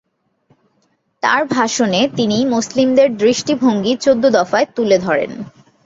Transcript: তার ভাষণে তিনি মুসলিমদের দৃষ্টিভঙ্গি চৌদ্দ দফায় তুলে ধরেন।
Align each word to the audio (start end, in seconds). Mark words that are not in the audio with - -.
তার 1.23 1.41
ভাষণে 1.47 2.01
তিনি 2.17 2.37
মুসলিমদের 2.45 3.07
দৃষ্টিভঙ্গি 3.17 3.93
চৌদ্দ 3.97 4.23
দফায় 4.29 4.67
তুলে 4.75 4.97
ধরেন। 4.97 5.31